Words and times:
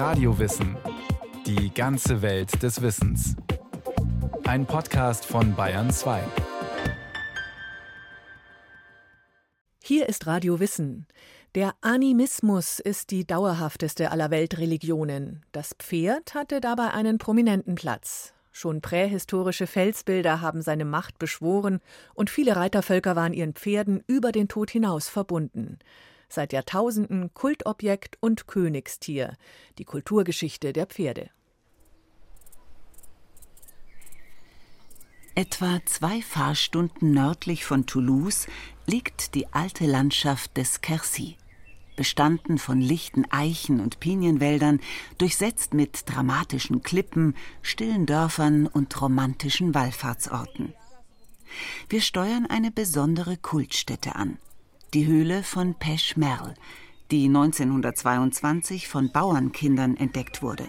Radiowissen. 0.00 0.78
Die 1.44 1.74
ganze 1.74 2.22
Welt 2.22 2.62
des 2.62 2.80
Wissens. 2.80 3.36
Ein 4.44 4.64
Podcast 4.64 5.26
von 5.26 5.54
Bayern 5.54 5.90
2. 5.90 6.22
Hier 9.84 10.08
ist 10.08 10.26
Radio 10.26 10.58
Wissen. 10.58 11.06
Der 11.54 11.74
Animismus 11.82 12.80
ist 12.80 13.10
die 13.10 13.26
dauerhafteste 13.26 14.10
aller 14.10 14.30
Weltreligionen. 14.30 15.42
Das 15.52 15.74
Pferd 15.78 16.32
hatte 16.32 16.62
dabei 16.62 16.92
einen 16.92 17.18
prominenten 17.18 17.74
Platz. 17.74 18.32
Schon 18.52 18.80
prähistorische 18.80 19.66
Felsbilder 19.66 20.40
haben 20.40 20.62
seine 20.62 20.86
Macht 20.86 21.18
beschworen 21.18 21.80
und 22.14 22.30
viele 22.30 22.56
Reitervölker 22.56 23.16
waren 23.16 23.34
ihren 23.34 23.52
Pferden 23.52 24.02
über 24.06 24.32
den 24.32 24.48
Tod 24.48 24.70
hinaus 24.70 25.10
verbunden. 25.10 25.78
Seit 26.30 26.52
Jahrtausenden 26.52 27.34
Kultobjekt 27.34 28.16
und 28.20 28.46
Königstier. 28.46 29.36
Die 29.78 29.84
Kulturgeschichte 29.84 30.72
der 30.72 30.86
Pferde. 30.86 31.28
Etwa 35.34 35.80
zwei 35.84 36.22
Fahrstunden 36.22 37.12
nördlich 37.12 37.64
von 37.64 37.86
Toulouse 37.86 38.46
liegt 38.86 39.34
die 39.34 39.52
alte 39.52 39.86
Landschaft 39.86 40.56
des 40.56 40.80
Quercy 40.80 41.36
bestanden 42.00 42.56
von 42.56 42.80
lichten 42.80 43.30
Eichen 43.30 43.78
und 43.78 44.00
Pinienwäldern, 44.00 44.80
durchsetzt 45.18 45.74
mit 45.74 46.08
dramatischen 46.08 46.82
Klippen, 46.82 47.36
stillen 47.60 48.06
Dörfern 48.06 48.66
und 48.66 48.98
romantischen 49.02 49.74
Wallfahrtsorten. 49.74 50.72
Wir 51.90 52.00
steuern 52.00 52.46
eine 52.46 52.70
besondere 52.70 53.36
Kultstätte 53.36 54.16
an, 54.16 54.38
die 54.94 55.06
Höhle 55.06 55.42
von 55.42 55.74
Pechmerl, 55.74 56.54
die 57.10 57.26
1922 57.26 58.88
von 58.88 59.10
Bauernkindern 59.12 59.96
entdeckt 59.96 60.42
wurde. 60.42 60.68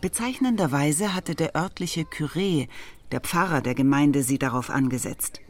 Bezeichnenderweise 0.00 1.14
hatte 1.14 1.34
der 1.34 1.56
örtliche 1.56 2.02
Curé, 2.02 2.68
der 3.12 3.20
Pfarrer 3.20 3.62
der 3.62 3.74
Gemeinde, 3.74 4.22
sie 4.22 4.38
darauf 4.38 4.70
angesetzt. 4.70 5.40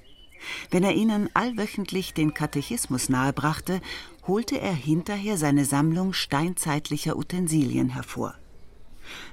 Wenn 0.71 0.85
er 0.85 0.95
ihnen 0.95 1.29
allwöchentlich 1.35 2.15
den 2.15 2.35
Katechismus 2.35 3.09
nahebrachte, 3.09 3.81
holte 4.27 4.61
er 4.61 4.75
hinterher 4.75 5.37
seine 5.37 5.65
Sammlung 5.65 6.13
steinzeitlicher 6.13 7.17
Utensilien 7.17 7.91
hervor. 7.91 8.35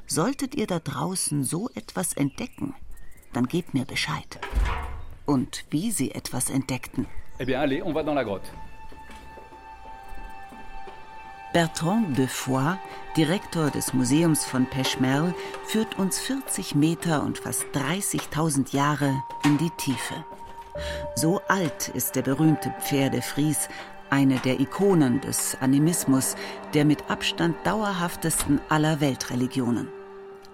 Solltet 0.07 0.55
ihr 0.55 0.67
da 0.67 0.79
draußen 0.79 1.43
so 1.43 1.69
etwas 1.75 2.13
entdecken, 2.13 2.73
dann 3.31 3.47
gebt 3.47 3.73
mir 3.73 3.85
Bescheid. 3.85 4.39
Und 5.25 5.65
wie 5.69 5.91
sie 5.91 6.11
etwas 6.11 6.49
entdeckten. 6.49 7.07
Eh 7.43 7.45
bien, 7.45 7.59
allez, 7.59 7.83
on 7.83 7.91
va 7.91 8.03
dans 8.03 8.13
la 8.13 8.23
grotte. 8.23 8.53
Bertrand 11.53 11.99
de 11.99 12.25
Foix, 12.25 12.77
Direktor 13.17 13.69
des 13.69 13.93
Museums 13.93 14.45
von 14.45 14.65
Pechmerl, 14.65 15.33
führt 15.65 15.99
uns 15.99 16.19
40 16.19 16.75
Meter 16.75 17.21
und 17.21 17.37
fast 17.37 17.65
30.000 17.73 18.73
Jahre 18.73 19.11
in 19.43 19.57
die 19.57 19.71
Tiefe. 19.71 20.15
So 21.15 21.41
alt 21.49 21.89
ist 21.89 22.15
der 22.15 22.21
berühmte 22.21 22.73
Pferdefries, 22.79 23.67
eine 24.09 24.39
der 24.39 24.61
Ikonen 24.61 25.19
des 25.19 25.57
Animismus, 25.59 26.37
der 26.73 26.85
mit 26.85 27.11
Abstand 27.11 27.57
dauerhaftesten 27.65 28.61
aller 28.69 29.01
Weltreligionen. 29.01 29.89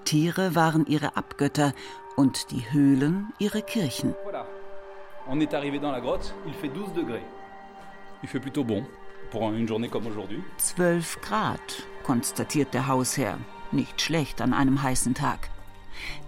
Tiere 0.06 0.56
waren 0.56 0.88
ihre 0.88 1.16
Abgötter 1.16 1.74
und 2.16 2.50
die 2.50 2.64
Höhlen 2.72 3.32
ihre 3.38 3.62
Kirchen. 3.62 4.16
On 5.32 5.40
est 5.40 5.54
arrivé 5.54 5.78
dans 5.78 5.92
la 5.92 6.02
grotte, 6.02 6.34
il 6.48 6.54
fait 6.54 6.70
12 6.70 6.94
degrés. 6.94 7.22
Il 8.24 8.30
fait 8.30 8.40
plutôt 8.40 8.64
bon 8.64 8.84
pour 9.30 9.44
une 9.54 9.68
journée 9.68 9.88
comme 9.88 10.08
aujourd'hui. 10.08 10.42
12 10.76 11.20
Grad, 11.22 11.60
konstatiert 12.04 12.74
der 12.74 12.88
Hausherr. 12.88 13.38
Nicht 13.72 14.02
schlecht 14.02 14.42
an 14.42 14.54
einem 14.54 14.82
heißen 14.82 15.14
Tag. 15.14 15.52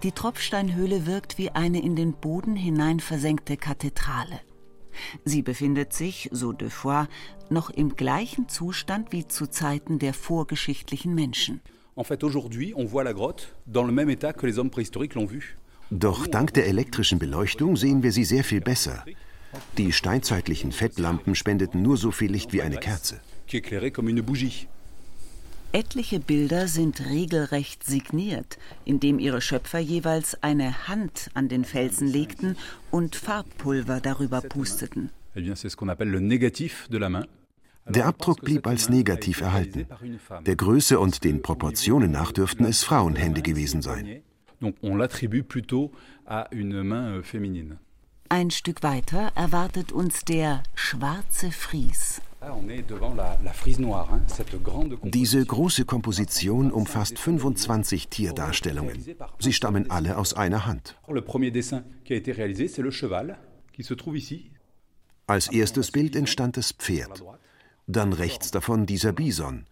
Die 0.04 0.12
Tropfsteinhöhle 0.12 1.04
wirkt 1.04 1.36
wie 1.36 1.50
eine 1.50 1.82
in 1.82 1.96
den 1.96 2.12
Boden 2.12 2.54
hinein 2.54 3.00
versenkte 3.00 3.56
Kathedrale. 3.56 4.38
Sie 5.24 5.42
befindet 5.42 5.92
sich, 5.92 6.28
so 6.30 6.52
de 6.52 6.70
Foix, 6.70 7.08
noch 7.50 7.70
im 7.70 7.96
gleichen 7.96 8.48
Zustand 8.48 9.10
wie 9.10 9.26
zu 9.26 9.48
Zeiten 9.48 9.98
der 9.98 10.14
vorgeschichtlichen 10.14 11.12
Menschen. 11.12 11.60
En 11.96 12.04
fait, 12.04 12.22
aujourd'hui, 12.22 12.72
on 12.76 12.86
voit 12.86 13.02
la 13.02 13.12
grotte 13.12 13.56
dans 13.66 13.84
le 13.84 13.92
même 13.92 14.10
état 14.10 14.32
que 14.32 14.46
les 14.46 14.60
hommes 14.60 14.70
préhistoriques 14.70 15.16
l'ont 15.16 15.26
vue. 15.26 15.58
Doch 15.90 16.26
dank 16.26 16.54
der 16.54 16.66
elektrischen 16.66 17.18
Beleuchtung 17.18 17.76
sehen 17.76 18.02
wir 18.02 18.12
sie 18.12 18.24
sehr 18.24 18.44
viel 18.44 18.60
besser. 18.60 19.04
Die 19.76 19.92
steinzeitlichen 19.92 20.72
Fettlampen 20.72 21.34
spendeten 21.34 21.82
nur 21.82 21.96
so 21.96 22.10
viel 22.10 22.32
Licht 22.32 22.52
wie 22.52 22.62
eine 22.62 22.78
Kerze. 22.78 23.20
Etliche 25.74 26.20
Bilder 26.20 26.68
sind 26.68 27.00
regelrecht 27.06 27.84
signiert, 27.84 28.58
indem 28.84 29.18
ihre 29.18 29.40
Schöpfer 29.40 29.78
jeweils 29.78 30.42
eine 30.42 30.86
Hand 30.86 31.30
an 31.32 31.48
den 31.48 31.64
Felsen 31.64 32.08
legten 32.08 32.56
und 32.90 33.16
Farbpulver 33.16 34.00
darüber 34.00 34.42
pusteten. 34.42 35.10
Eh. 35.34 35.40
Der 37.88 38.06
Abdruck 38.06 38.42
blieb 38.42 38.66
als 38.66 38.88
negativ 38.90 39.40
erhalten. 39.40 39.86
Der 40.46 40.56
Größe 40.56 41.00
und 41.00 41.24
den 41.24 41.42
Proportionen 41.42 42.10
nach 42.10 42.32
dürften 42.32 42.64
es 42.64 42.84
Frauenhände 42.84 43.40
gewesen 43.42 43.80
sein. 43.82 44.22
Donc, 44.62 44.76
on 44.82 44.94
l'attribue 44.96 45.42
plutôt 45.42 45.90
à 46.26 46.48
une 46.52 46.82
main 46.82 47.16
euh, 47.16 47.22
féminine. 47.22 47.78
Ein 48.30 48.50
Stück 48.50 48.82
weiter 48.82 49.30
erwartet 49.34 49.92
uns 49.92 50.24
der 50.24 50.62
schwarze 50.74 51.50
Fries. 51.50 52.22
Diese 55.04 55.44
große 55.46 55.84
Komposition 55.84 56.72
umfasst 56.72 57.18
25 57.18 58.08
Tierdarstellungen. 58.08 59.04
Sie 59.38 59.52
stammen 59.52 59.90
alle 59.90 60.16
aus 60.16 60.34
einer 60.34 60.66
Hand. 60.66 60.96
Le 61.08 61.22
premier 61.22 61.50
dessin 61.50 61.84
qui 62.04 62.14
a 62.14 62.16
été 62.16 62.32
réalisé, 62.32 62.68
c'est 62.68 62.82
le 62.82 62.90
cheval 62.90 63.38
qui 63.72 63.84
se 63.84 63.94
trouve 63.94 64.16
ici. 64.16 64.50
Als 65.26 65.48
erstes 65.52 65.92
Bild 65.92 66.16
entstand 66.16 66.56
das 66.56 66.72
Pferd. 66.72 67.22
Dann 67.86 68.12
rechts 68.12 68.50
davon 68.50 68.86
dieser 68.86 69.12
Bison. 69.12 69.64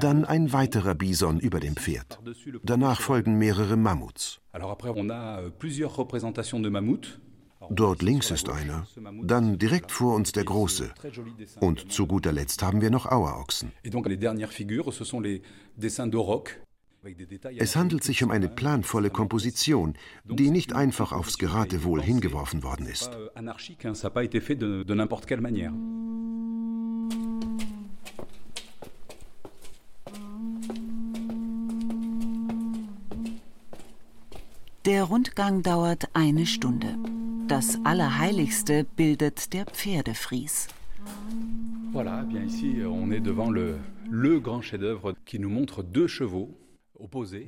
Dann 0.00 0.24
ein 0.24 0.52
weiterer 0.52 0.94
Bison 0.94 1.40
über 1.40 1.60
dem 1.60 1.76
Pferd. 1.76 2.20
Danach 2.62 3.00
folgen 3.00 3.38
mehrere 3.38 3.76
Mammuts. 3.76 4.40
Euh. 7.62 7.66
Dort 7.70 8.02
links 8.02 8.30
ist 8.30 8.48
einer. 8.48 8.86
Dann 9.22 9.58
direkt 9.58 9.92
vor 9.92 10.14
uns 10.14 10.32
der 10.32 10.44
große. 10.44 10.92
Und 11.60 11.92
zu 11.92 12.06
guter 12.06 12.32
Letzt 12.32 12.62
haben 12.62 12.80
wir 12.80 12.90
noch 12.90 13.06
Auerochsen. 13.06 13.72
Es 17.58 17.76
handelt 17.76 18.04
sich 18.04 18.22
um 18.22 18.30
eine 18.30 18.48
planvolle 18.48 19.10
Komposition, 19.10 19.94
die 20.24 20.50
nicht 20.50 20.72
einfach 20.72 21.12
aufs 21.12 21.36
Geratewohl 21.36 22.00
hingeworfen 22.00 22.62
worden 22.62 22.86
ist. 22.86 23.10
Der 34.84 35.04
Rundgang 35.04 35.62
dauert 35.62 36.08
eine 36.12 36.44
Stunde. 36.44 36.98
Das 37.46 37.78
Allerheiligste 37.84 38.84
bildet 38.96 39.52
der 39.52 39.64
Pferdefries. 39.66 40.66
Voilà, 41.92 42.24
bien 42.24 42.44
ici, 42.44 42.82
on 42.84 43.12
est 43.12 43.20
devant 43.20 43.50
le, 43.50 43.78
le 44.10 44.40
grand 44.40 44.60
chef-d'œuvre 44.60 45.14
qui 45.24 45.38
nous 45.38 45.50
montre 45.50 45.84
deux 45.84 46.08
chevaux. 46.08 46.58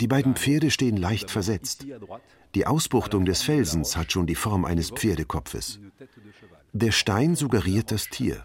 Die 0.00 0.06
beiden 0.06 0.36
Pferde 0.36 0.70
stehen 0.70 0.96
leicht 0.96 1.30
versetzt. 1.30 1.84
Die 2.54 2.66
Ausbuchtung 2.68 3.24
des 3.24 3.42
Felsens 3.42 3.96
hat 3.96 4.12
schon 4.12 4.26
die 4.26 4.36
Form 4.36 4.64
eines 4.64 4.90
Pferdekopfes. 4.90 5.80
Der 6.72 6.92
Stein 6.92 7.34
suggeriert 7.34 7.90
das 7.90 8.08
Tier. 8.10 8.44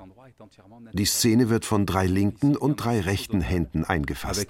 Die 0.93 1.05
Szene 1.05 1.49
wird 1.49 1.65
von 1.65 1.85
drei 1.85 2.07
linken 2.07 2.55
und 2.55 2.77
drei 2.77 3.01
rechten 3.01 3.41
Händen 3.41 3.83
eingefasst. 3.83 4.47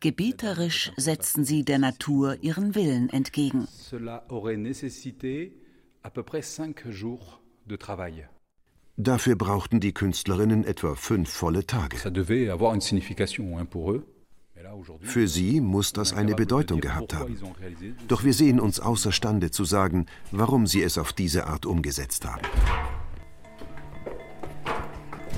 Gebieterisch 0.00 0.92
setzten 0.96 1.44
sie 1.44 1.64
der 1.64 1.78
Natur 1.78 2.38
ihren 2.42 2.74
Willen 2.74 3.08
entgegen. 3.10 3.68
Dafür 8.96 9.36
brauchten 9.36 9.80
die 9.80 9.92
Künstlerinnen 9.92 10.64
etwa 10.64 10.94
fünf 10.94 11.30
volle 11.30 11.66
Tage. 11.66 11.96
Für 15.00 15.28
sie 15.28 15.60
muss 15.60 15.92
das 15.92 16.12
eine 16.12 16.34
Bedeutung 16.34 16.80
gehabt 16.80 17.14
haben. 17.14 17.36
Doch 18.08 18.24
wir 18.24 18.32
sehen 18.32 18.60
uns 18.60 18.80
außerstande 18.80 19.50
zu 19.50 19.64
sagen, 19.64 20.06
warum 20.30 20.66
sie 20.66 20.82
es 20.82 20.96
auf 20.96 21.12
diese 21.12 21.46
Art 21.46 21.66
umgesetzt 21.66 22.24
haben. 22.24 22.42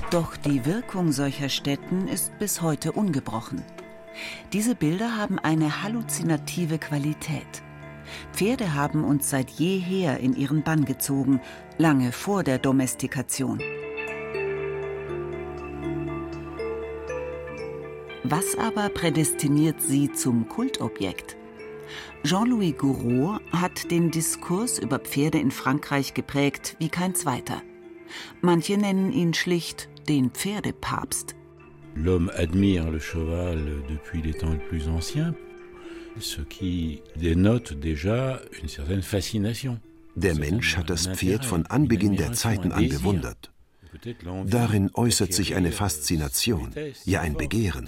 Doch 0.09 0.37
die 0.37 0.65
Wirkung 0.65 1.11
solcher 1.11 1.49
Stätten 1.49 2.07
ist 2.07 2.31
bis 2.39 2.61
heute 2.61 2.93
ungebrochen. 2.93 3.61
Diese 4.53 4.73
Bilder 4.73 5.17
haben 5.17 5.37
eine 5.37 5.83
halluzinative 5.83 6.79
Qualität. 6.79 7.61
Pferde 8.31 8.73
haben 8.73 9.03
uns 9.03 9.29
seit 9.29 9.49
jeher 9.49 10.21
in 10.21 10.33
ihren 10.33 10.63
Bann 10.63 10.85
gezogen, 10.85 11.41
lange 11.77 12.13
vor 12.13 12.43
der 12.43 12.57
Domestikation. 12.57 13.61
Was 18.23 18.57
aber 18.57 18.87
prädestiniert 18.87 19.81
sie 19.81 20.13
zum 20.13 20.47
Kultobjekt? 20.47 21.35
Jean-Louis 22.23 22.77
Gouraud 22.77 23.41
hat 23.51 23.91
den 23.91 24.09
Diskurs 24.09 24.79
über 24.79 24.99
Pferde 24.99 25.39
in 25.39 25.51
Frankreich 25.51 26.13
geprägt 26.13 26.77
wie 26.79 26.89
kein 26.89 27.13
zweiter. 27.13 27.61
Manche 28.41 28.77
nennen 28.77 29.11
ihn 29.11 29.33
schlicht 29.33 29.89
den 30.07 30.29
Pferdepapst. 30.31 31.35
L'homme 31.95 32.31
admire 32.35 32.89
le 32.91 32.99
cheval 32.99 33.59
depuis 33.89 34.21
les 34.21 34.33
temps 34.33 34.51
les 34.51 34.57
plus 34.57 34.87
anciens, 34.87 35.33
ce 36.19 36.41
qui 36.41 37.01
dénote 37.15 37.73
déjà 37.73 38.41
une 38.61 38.69
certaine 38.69 39.01
fascination. 39.01 39.79
Der 40.15 40.35
Mensch 40.35 40.77
hat 40.77 40.89
das 40.89 41.07
Pferd 41.07 41.45
von 41.45 41.65
Anbeginn 41.67 42.15
der 42.15 42.33
Zeiten 42.33 42.71
an 42.71 42.89
bewundert. 42.89 43.51
Darin 44.45 44.89
äußert 44.93 45.33
sich 45.33 45.55
eine 45.55 45.71
Faszination, 45.71 46.71
ja 47.05 47.21
ein 47.21 47.35
Begehren. 47.35 47.87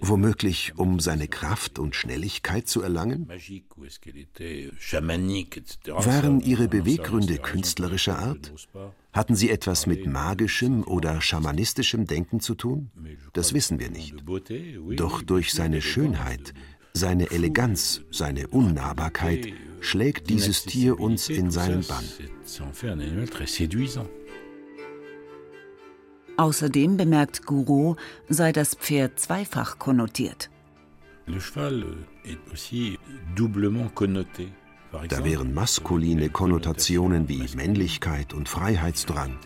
Womöglich, 0.00 0.72
um 0.76 1.00
seine 1.00 1.28
Kraft 1.28 1.78
und 1.78 1.94
Schnelligkeit 1.94 2.68
zu 2.68 2.82
erlangen? 2.82 3.28
Waren 5.86 6.40
ihre 6.40 6.68
Beweggründe 6.68 7.38
künstlerischer 7.38 8.18
Art? 8.18 8.52
Hatten 9.12 9.34
sie 9.34 9.50
etwas 9.50 9.86
mit 9.86 10.06
magischem 10.06 10.84
oder 10.84 11.20
schamanistischem 11.20 12.06
Denken 12.06 12.40
zu 12.40 12.54
tun? 12.54 12.90
Das 13.32 13.54
wissen 13.54 13.78
wir 13.78 13.90
nicht. 13.90 14.14
Doch 14.96 15.22
durch 15.22 15.52
seine 15.52 15.80
Schönheit, 15.80 16.52
seine 16.92 17.30
Eleganz, 17.30 18.02
seine 18.10 18.48
Unnahbarkeit 18.48 19.48
schlägt 19.80 20.30
dieses 20.30 20.64
Tier 20.64 20.98
uns 20.98 21.28
in 21.28 21.50
seinen 21.50 21.84
Bann. 21.86 22.04
Außerdem 26.36 26.96
bemerkt 26.96 27.46
Gouraud, 27.46 27.96
sei 28.28 28.52
das 28.52 28.74
Pferd 28.74 29.18
zweifach 29.18 29.78
konnotiert. 29.78 30.50
Da 35.08 35.24
wären 35.24 35.54
maskuline 35.54 36.28
Konnotationen 36.28 37.28
wie 37.28 37.44
Männlichkeit 37.56 38.32
und 38.32 38.48
Freiheitsdrang, 38.48 39.36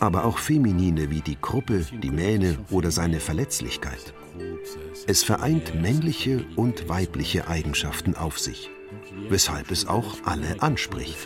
aber 0.00 0.24
auch 0.24 0.38
feminine 0.38 1.10
wie 1.10 1.22
die 1.22 1.36
Kruppe, 1.36 1.86
die 2.02 2.10
Mähne 2.10 2.58
oder 2.70 2.90
seine 2.90 3.20
Verletzlichkeit. 3.20 4.12
Es 5.06 5.22
vereint 5.22 5.80
männliche 5.80 6.44
und 6.56 6.88
weibliche 6.88 7.48
Eigenschaften 7.48 8.14
auf 8.14 8.38
sich, 8.38 8.70
weshalb 9.28 9.70
es 9.70 9.86
auch 9.86 10.16
alle 10.24 10.60
anspricht. 10.60 11.16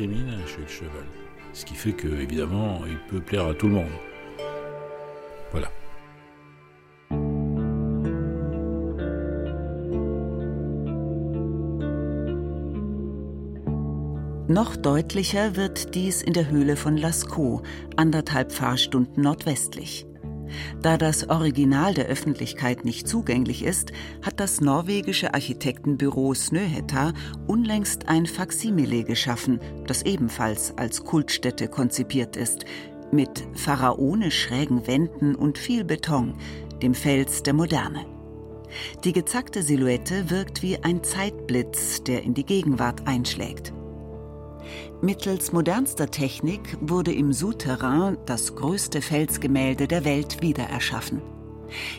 Ce 1.53 1.65
qui 1.65 1.75
fait 1.75 1.97
que, 1.97 2.07
évidemment, 2.07 2.85
il 2.87 2.97
peut 3.09 3.21
plaire 3.21 3.47
à 3.47 3.55
tout 3.55 3.67
le 3.67 3.75
monde. 3.75 4.10
Voilà. 5.53 5.69
Noch 14.49 14.75
deutlicher 14.75 15.55
wird 15.55 15.95
dies 15.95 16.23
in 16.23 16.33
der 16.33 16.51
Höhle 16.51 16.75
von 16.75 16.97
Lascaux, 16.97 17.63
anderthalb 17.95 18.51
Fahrstunden 18.51 19.23
nordwestlich. 19.23 20.07
Da 20.83 20.97
das 20.97 21.29
Original 21.29 21.95
der 21.95 22.07
Öffentlichkeit 22.07 22.85
nicht 22.85 23.07
zugänglich 23.07 23.65
ist, 23.65 23.93
hat 24.23 24.41
das 24.41 24.61
norwegische 24.61 25.35
Architektenbüro 25.35 26.35
Snøhetta 26.35 27.13
unlängst 27.47 28.09
ein 28.09 28.27
Faksimile 28.27 29.05
geschaffen, 29.05 29.61
das 29.87 30.03
ebenfalls 30.03 30.77
als 30.77 31.05
Kultstätte 31.05 31.69
konzipiert 31.69 32.37
ist, 32.37 32.65
mit 33.13 33.47
pharaonisch 33.55 34.43
schrägen 34.43 34.87
Wänden 34.87 35.35
und 35.35 35.59
viel 35.59 35.85
Beton, 35.85 36.35
dem 36.83 36.95
Fels 36.95 37.43
der 37.43 37.55
Moderne. 37.55 38.07
Die 39.05 39.13
gezackte 39.13 39.63
Silhouette 39.63 40.31
wirkt 40.31 40.63
wie 40.63 40.79
ein 40.79 41.03
Zeitblitz, 41.03 42.03
der 42.05 42.23
in 42.23 42.35
die 42.35 42.45
Gegenwart 42.45 43.07
einschlägt. 43.07 43.73
Mittels 45.01 45.53
modernster 45.53 46.11
Technik 46.11 46.77
wurde 46.81 47.13
im 47.13 47.33
Souterrain 47.33 48.19
das 48.27 48.55
größte 48.55 49.03
Felsgemälde 49.03 49.89
der 49.89 50.05
Welt 50.05 50.43
wiedererschaffen. 50.43 51.23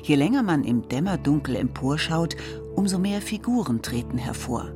Je 0.04 0.16
länger 0.16 0.44
man 0.44 0.64
im 0.64 0.88
Dämmerdunkel 0.88 1.56
emporschaut, 1.56 2.36
umso 2.76 3.00
mehr 3.00 3.22
Figuren 3.22 3.82
treten 3.82 4.18
hervor. 4.18 4.72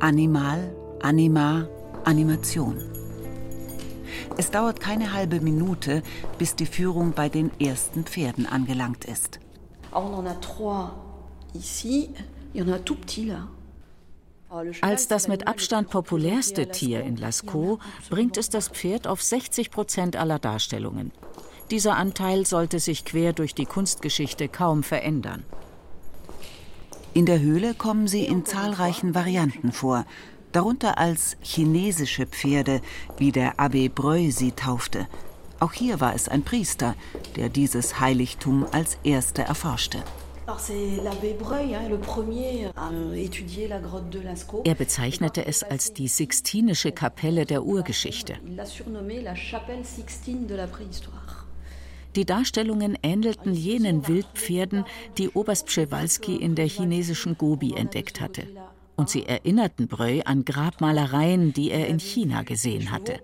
Animal, 0.00 0.74
Anima, 1.00 1.68
Animation. 2.04 2.99
Es 4.36 4.50
dauert 4.50 4.80
keine 4.80 5.12
halbe 5.12 5.40
Minute, 5.40 6.02
bis 6.38 6.56
die 6.56 6.66
Führung 6.66 7.12
bei 7.12 7.28
den 7.28 7.50
ersten 7.60 8.04
Pferden 8.04 8.46
angelangt 8.46 9.04
ist. 9.04 9.40
Als 14.80 15.06
das 15.06 15.28
mit 15.28 15.46
Abstand 15.46 15.90
populärste 15.90 16.68
Tier 16.68 17.02
in 17.02 17.16
Lascaux 17.16 17.80
bringt 18.08 18.36
es 18.36 18.50
das 18.50 18.68
Pferd 18.68 19.06
auf 19.06 19.22
60 19.22 19.70
Prozent 19.70 20.16
aller 20.16 20.40
Darstellungen. 20.40 21.12
Dieser 21.70 21.96
Anteil 21.96 22.46
sollte 22.46 22.80
sich 22.80 23.04
quer 23.04 23.32
durch 23.32 23.54
die 23.54 23.66
Kunstgeschichte 23.66 24.48
kaum 24.48 24.82
verändern. 24.82 25.44
In 27.14 27.26
der 27.26 27.40
Höhle 27.40 27.74
kommen 27.74 28.08
sie 28.08 28.24
in 28.24 28.44
zahlreichen 28.44 29.14
Varianten 29.14 29.70
vor, 29.70 30.04
darunter 30.52 30.98
als 30.98 31.36
chinesische 31.42 32.26
Pferde, 32.26 32.80
wie 33.18 33.32
der 33.32 33.56
Abbé 33.56 33.90
Breu 33.90 34.30
sie 34.30 34.52
taufte. 34.52 35.06
Auch 35.60 35.72
hier 35.72 36.00
war 36.00 36.14
es 36.14 36.28
ein 36.28 36.42
Priester, 36.42 36.94
der 37.36 37.50
dieses 37.50 38.00
Heiligtum 38.00 38.66
als 38.72 38.98
erster 39.04 39.42
erforschte. 39.42 40.02
Er 44.64 44.74
bezeichnete 44.74 45.46
es 45.46 45.62
als 45.62 45.92
die 45.92 46.08
Sixtinische 46.08 46.92
Kapelle 46.92 47.44
der 47.44 47.62
Urgeschichte. 47.62 48.34
Die 52.16 52.24
Darstellungen 52.24 52.98
ähnelten 53.02 53.54
jenen 53.54 54.08
Wildpferden, 54.08 54.84
die 55.18 55.28
Oberst 55.28 55.66
Przewalski 55.66 56.36
in 56.36 56.56
der 56.56 56.66
chinesischen 56.66 57.38
Gobi 57.38 57.74
entdeckt 57.74 58.20
hatte 58.20 58.48
und 59.00 59.08
sie 59.08 59.24
erinnerten 59.24 59.88
Breu 59.88 60.20
an 60.26 60.44
Grabmalereien, 60.44 61.54
die 61.54 61.70
er 61.70 61.88
in 61.88 61.98
China 61.98 62.42
gesehen 62.42 62.90
hatte. 62.90 63.18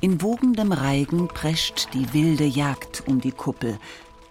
In 0.00 0.22
wogendem 0.22 0.70
Reigen 0.70 1.26
prescht 1.26 1.88
die 1.92 2.12
wilde 2.14 2.44
Jagd 2.44 3.02
um 3.08 3.20
die 3.20 3.32
Kuppel. 3.32 3.76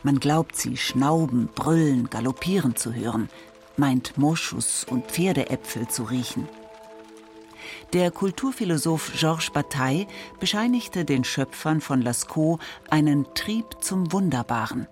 Man 0.03 0.21
glaubt 0.21 0.55
sie 0.55 0.77
schnauben, 0.77 1.49
brüllen, 1.53 2.09
galoppieren 2.09 2.77
zu 2.77 2.93
hören, 2.93 3.27
meint 3.75 4.17
Moschus 4.17 4.85
und 4.89 5.05
Pferdeäpfel 5.07 5.89
zu 5.89 6.03
riechen. 6.03 6.47
Der 7.93 8.11
Kulturphilosoph 8.11 9.13
Georges 9.15 9.51
Bataille 9.51 10.07
bescheinigte 10.39 11.05
den 11.05 11.23
Schöpfern 11.23 11.81
von 11.81 12.01
Lascaux 12.01 12.61
einen 12.89 13.25
Trieb 13.33 13.81
zum 13.81 14.11
Wunderbaren. 14.11 14.87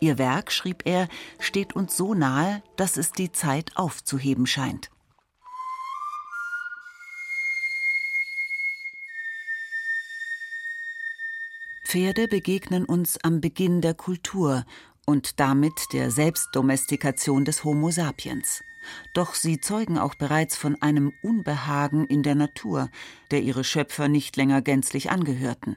Ihr 0.00 0.18
Werk, 0.18 0.50
schrieb 0.50 0.82
er, 0.86 1.08
steht 1.38 1.76
uns 1.76 1.96
so 1.96 2.14
nahe, 2.14 2.62
dass 2.76 2.96
es 2.96 3.12
die 3.12 3.32
Zeit 3.32 3.76
aufzuheben 3.76 4.46
scheint. 4.46 4.90
Pferde 11.84 12.28
begegnen 12.28 12.84
uns 12.84 13.18
am 13.24 13.40
Beginn 13.40 13.80
der 13.80 13.94
Kultur 13.94 14.64
und 15.06 15.40
damit 15.40 15.72
der 15.92 16.12
Selbstdomestikation 16.12 17.44
des 17.44 17.64
Homo 17.64 17.90
sapiens. 17.90 18.62
Doch 19.14 19.34
sie 19.34 19.60
zeugen 19.60 19.98
auch 19.98 20.14
bereits 20.14 20.56
von 20.56 20.80
einem 20.80 21.12
Unbehagen 21.22 22.06
in 22.06 22.22
der 22.22 22.34
Natur, 22.34 22.90
der 23.30 23.42
ihre 23.42 23.64
Schöpfer 23.64 24.08
nicht 24.08 24.36
länger 24.36 24.62
gänzlich 24.62 25.10
angehörten. 25.10 25.76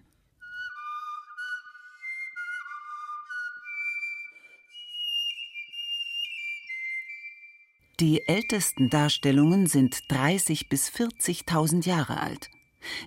Die 8.00 8.28
ältesten 8.28 8.90
Darstellungen 8.90 9.68
sind 9.68 10.12
30 10.12 10.68
bis 10.68 10.90
40.000 10.90 11.86
Jahre 11.86 12.20
alt, 12.20 12.50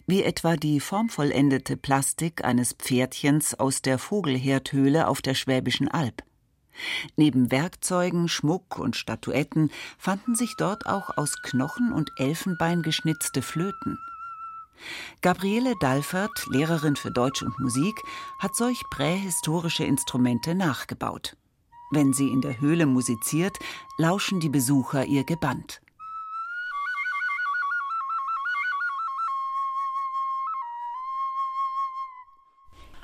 wie 0.07 0.23
etwa 0.23 0.57
die 0.57 0.79
formvollendete 0.81 1.77
Plastik 1.77 2.45
eines 2.45 2.73
Pferdchens 2.73 3.55
aus 3.55 3.83
der 3.83 3.99
Vogelherdhöhle 3.99 5.09
auf 5.09 5.23
der 5.23 5.35
Schwäbischen 5.35 5.89
Alb. 5.89 6.23
Neben 7.17 7.51
Werkzeugen, 7.51 8.29
Schmuck 8.29 8.79
und 8.79 8.97
Statuetten 8.97 9.71
fanden 9.99 10.35
sich 10.35 10.57
dort 10.57 10.87
auch 10.87 11.17
aus 11.17 11.35
Knochen 11.43 11.93
und 11.93 12.11
Elfenbein 12.17 12.83
geschnitzte 12.83 13.43
Flöten. 13.43 13.99
Gabriele 15.23 15.75
Dalfert, 15.81 16.47
Lehrerin 16.51 16.97
für 16.97 17.11
Deutsch 17.11 17.43
und 17.43 17.59
Musik, 17.59 17.95
hat 18.39 18.55
solch 18.55 18.83
prähistorische 18.91 19.85
Instrumente 19.85 20.55
nachgebaut. 20.55 21.37
Wenn 21.91 22.13
sie 22.13 22.29
in 22.29 22.41
der 22.41 22.61
Höhle 22.61 22.87
musiziert, 22.87 23.59
lauschen 23.97 24.41
die 24.41 24.49
Besucher 24.49 25.07
ihr 25.07 25.25
gebannt. 25.25 25.81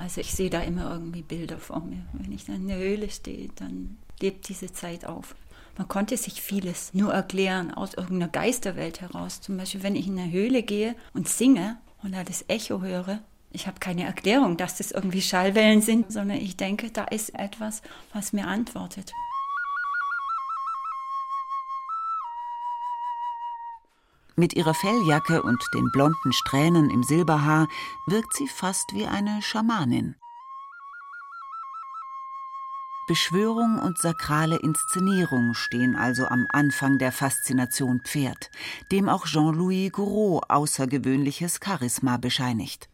Also 0.03 0.21
ich 0.21 0.33
sehe 0.33 0.51
da 0.51 0.61
immer 0.61 0.91
irgendwie 0.91 1.23
Bilder 1.23 1.59
vor 1.59 1.81
mir. 1.81 2.05
Wenn 2.13 2.33
ich 2.33 2.45
da 2.45 2.55
in 2.55 2.67
der 2.67 2.79
Höhle 2.79 3.09
stehe, 3.09 3.51
dann 3.55 3.99
lebt 4.21 4.49
diese 4.49 4.73
Zeit 4.73 5.05
auf. 5.05 5.37
Man 5.79 5.87
konnte 5.87 6.17
sich 6.17 6.43
vieles 6.43 6.93
nur 6.93 7.15
erklären 7.15 7.73
aus 7.73 7.95
irgendeiner 7.95 8.27
Geisterwelt 8.27 9.01
heraus. 9.01 9.41
Zum 9.41 9.57
Beispiel, 9.57 9.85
wenn 9.85 9.95
ich 9.95 10.09
in 10.09 10.19
eine 10.19 10.33
Höhle 10.33 10.65
gehe 10.65 10.97
und 11.15 11.29
singe 11.29 11.79
und 12.03 12.17
da 12.17 12.25
das 12.25 12.45
Echo 12.49 12.83
höre, 12.83 13.21
ich 13.53 13.69
habe 13.69 13.79
keine 13.79 14.03
Erklärung, 14.03 14.57
dass 14.57 14.79
das 14.79 14.91
irgendwie 14.91 15.23
Schallwellen 15.23 15.83
sind, 15.83 16.13
sondern 16.13 16.39
ich 16.39 16.57
denke, 16.57 16.91
da 16.91 17.05
ist 17.05 17.39
etwas, 17.39 17.81
was 18.13 18.33
mir 18.33 18.49
antwortet. 18.49 19.13
Mit 24.37 24.55
ihrer 24.55 24.75
Felljacke 24.75 25.43
und 25.43 25.63
den 25.75 25.91
blonden 25.93 26.33
Strähnen 26.33 26.91
im 26.91 27.03
Silberhaar 27.03 27.69
wirkt 28.07 28.35
sie 28.35 28.49
fast 28.49 28.95
wie 28.95 29.07
eine 29.07 29.43
Schamanin. 29.43 30.17
Beschwörung 33.09 33.79
und 33.81 33.99
sakrale 33.99 34.57
Inszenierung 34.57 35.55
stehen 35.55 35.97
also 35.97 36.25
am 36.25 36.47
Anfang 36.51 36.99
der 36.99 37.13
Faszination 37.13 38.01
Pferd, 38.01 38.51
dem 38.91 39.09
auch 39.09 39.27
Jean-Louis 39.27 39.91
Gouraud 39.93 40.45
außergewöhnliches 40.49 41.59
Charisma 41.63 42.17
bescheinigt. 42.17 42.89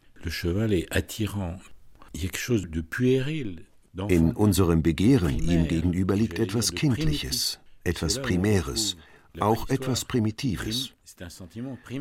In 4.07 4.35
unserem 4.35 4.83
Begehren 4.83 5.39
ihm 5.39 5.67
gegenüber 5.67 6.15
liegt 6.15 6.39
etwas 6.39 6.71
Kindliches, 6.73 7.59
etwas 7.83 8.21
Primäres, 8.21 8.97
auch 9.41 9.69
etwas 9.69 10.05
Primitives. 10.05 10.93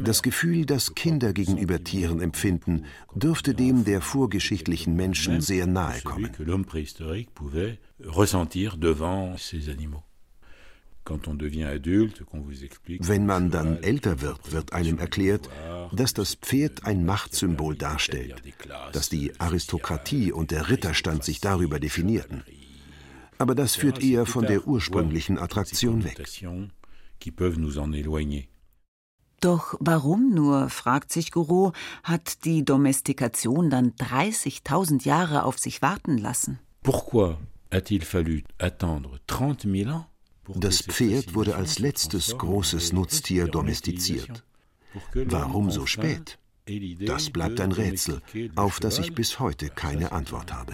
Das 0.05 0.23
Gefühl, 0.23 0.67
das 0.67 0.95
Kinder 0.95 1.33
gegenüber 1.33 1.83
Tieren 1.83 2.21
empfinden, 2.21 2.85
dürfte 3.15 3.55
dem 3.55 3.85
der 3.85 4.01
vorgeschichtlichen 4.01 4.95
Menschen 4.95 5.41
sehr 5.41 5.67
nahe 5.67 6.01
kommen. 6.03 6.31
Wenn 13.01 13.27
man 13.27 13.51
dann 13.51 13.83
älter 13.83 14.21
wird, 14.21 14.53
wird 14.53 14.73
einem 14.75 14.99
erklärt, 14.99 15.49
dass 15.93 16.13
das 16.13 16.35
Pferd 16.35 16.85
ein 16.85 17.07
Machtsymbol 17.07 17.77
darstellt, 17.77 18.43
dass 18.93 19.09
die 19.09 19.33
Aristokratie 19.41 20.33
und 20.33 20.51
der 20.51 20.69
Ritterstand 20.69 21.25
sich 21.25 21.41
darüber 21.41 21.81
definierten. 21.81 22.45
Aber 23.39 23.55
das 23.55 23.75
führt 23.77 24.03
eher 24.03 24.27
von 24.27 24.47
der 24.47 24.67
ursprünglichen 24.67 25.39
Attraktion 25.39 26.05
weg 26.05 26.27
qui 27.19 27.31
peuvent 27.31 27.59
nous 27.59 27.79
en 27.79 27.93
éloigner. 27.93 28.49
Doch 29.41 29.77
warum 29.79 30.35
nur, 30.35 30.69
fragt 30.69 31.13
sich 31.13 31.31
Gouraud, 31.31 31.73
hat 32.03 32.45
die 32.45 32.65
Domestikation 32.65 33.71
dann 33.71 33.93
30.000 33.93 35.05
Jahre 35.05 35.45
auf 35.45 35.59
sich 35.59 35.81
warten 35.81 36.19
lassen? 36.19 36.59
Pourquoi 36.83 37.37
a-t-il 37.71 38.05
fallu 38.05 38.41
attendre 38.59 39.21
30 39.29 39.71
000 39.71 39.91
ans? 39.91 40.07
Das 40.57 40.81
Pferd 40.81 41.35
wurde 41.35 41.57
als 41.57 41.79
letztes 41.79 42.37
großes 42.37 42.93
Nutztier 42.93 43.49
domestiziert. 43.49 44.45
Warum 45.15 45.71
so 45.71 45.87
spät? 45.87 46.39
Das 47.01 47.31
bleibt 47.31 47.61
ein 47.61 47.73
Rätsel, 47.73 48.21
auf 48.57 48.81
das 48.81 48.99
ich 48.99 49.15
bis 49.15 49.39
heute 49.39 49.69
keine 49.69 50.13
Antwort 50.13 50.53
habe. 50.53 50.73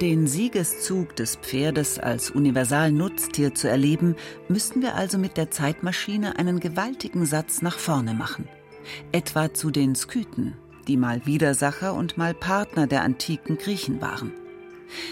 Den 0.00 0.26
Siegeszug 0.26 1.14
des 1.16 1.36
Pferdes 1.36 1.98
als 1.98 2.30
Universalnutztier 2.30 3.54
zu 3.54 3.68
erleben, 3.68 4.16
müssten 4.48 4.80
wir 4.80 4.94
also 4.94 5.18
mit 5.18 5.36
der 5.36 5.50
Zeitmaschine 5.50 6.38
einen 6.38 6.58
gewaltigen 6.58 7.26
Satz 7.26 7.60
nach 7.60 7.78
vorne 7.78 8.14
machen. 8.14 8.48
Etwa 9.12 9.52
zu 9.52 9.70
den 9.70 9.94
Skythen, 9.94 10.54
die 10.88 10.96
mal 10.96 11.26
Widersacher 11.26 11.94
und 11.94 12.16
mal 12.16 12.32
Partner 12.32 12.86
der 12.86 13.02
antiken 13.02 13.58
Griechen 13.58 14.00
waren. 14.00 14.32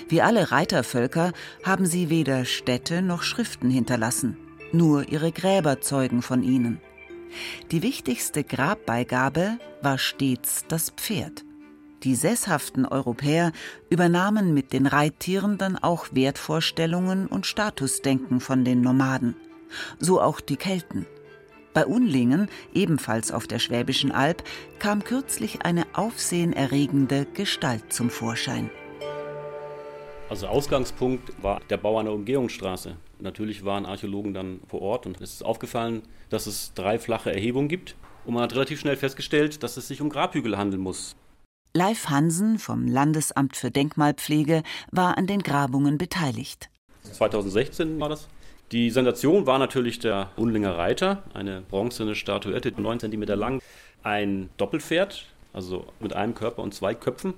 Wie 0.09 0.23
alle 0.23 0.51
Reitervölker 0.51 1.33
haben 1.63 1.85
sie 1.85 2.09
weder 2.09 2.47
Städte 2.47 3.03
noch 3.03 3.23
Schriften 3.23 3.71
hinterlassen, 3.71 4.39
nur 4.73 5.09
ihre 5.09 5.33
Gräber 5.33 5.81
zeugen 5.83 6.23
von 6.23 6.43
ihnen. 6.43 6.81
Die 7.71 7.83
wichtigste 7.83 8.43
Grabbeigabe 8.43 9.59
war 9.83 9.99
stets 9.99 10.65
das 10.67 10.91
Pferd. 10.91 11.45
Die 12.05 12.15
sesshaften 12.15 12.87
Europäer 12.87 13.53
übernahmen 13.91 14.55
mit 14.55 14.73
den 14.73 14.87
Reittieren 14.87 15.59
dann 15.59 15.77
auch 15.77 16.07
Wertvorstellungen 16.13 17.27
und 17.27 17.45
Statusdenken 17.45 18.41
von 18.41 18.65
den 18.65 18.83
Nomaden. 18.83 19.35
So 19.99 20.21
auch 20.21 20.41
die 20.41 20.57
Kelten. 20.57 21.07
Bei 21.75 21.87
Unlingen, 21.87 22.49
ebenfalls 22.73 23.33
auf 23.33 23.47
der 23.47 23.59
Schwäbischen 23.59 24.13
Alb, 24.13 24.43
kam 24.79 25.05
kürzlich 25.05 25.65
eine 25.65 25.87
aufsehenerregende 25.93 27.27
Gestalt 27.35 27.93
zum 27.93 28.11
Vorschein. 28.11 28.71
Also 30.29 30.47
Ausgangspunkt 30.47 31.33
war 31.43 31.61
der 31.71 31.79
Bau 31.79 31.99
einer 31.99 32.13
Umgehungsstraße. 32.13 32.97
Natürlich 33.19 33.65
waren 33.65 33.87
Archäologen 33.87 34.35
dann 34.35 34.61
vor 34.69 34.83
Ort 34.83 35.07
und 35.07 35.21
es 35.21 35.35
ist 35.35 35.45
aufgefallen, 35.45 36.03
dass 36.31 36.47
es 36.47 36.75
drei 36.75 36.99
flache 36.99 37.33
Erhebungen 37.33 37.69
gibt. 37.69 37.97
Und 38.25 38.35
man 38.35 38.43
hat 38.43 38.55
relativ 38.55 38.79
schnell 38.79 38.97
festgestellt, 38.97 39.63
dass 39.63 39.77
es 39.77 39.89
sich 39.89 40.01
um 40.01 40.11
Grabhügel 40.11 40.59
handeln 40.59 40.83
muss. 40.83 41.17
Leif 41.79 42.09
Hansen 42.09 42.59
vom 42.59 42.89
Landesamt 42.89 43.57
für 43.57 43.71
Denkmalpflege 43.71 44.65
war 44.91 45.17
an 45.17 45.29
den 45.29 45.45
Grabungen 45.45 45.97
beteiligt. 45.97 46.71
2016 47.05 48.01
war 48.01 48.09
das. 48.09 48.27
Die 48.73 48.91
Sensation 48.91 49.47
war 49.47 49.61
natürlich 49.61 50.01
der 50.01 50.31
Unlinger 50.35 50.77
Reiter, 50.77 51.23
eine 51.35 51.61
bronzene 51.61 52.17
Statuette, 52.17 52.73
9 52.77 52.99
cm 52.99 53.23
lang, 53.27 53.63
ein 54.03 54.51
Doppelpferd, 54.57 55.27
also 55.53 55.87
mit 56.01 56.15
einem 56.15 56.35
Körper 56.35 56.65
und 56.65 56.75
zwei 56.75 56.97
Köpfen. 56.97 57.35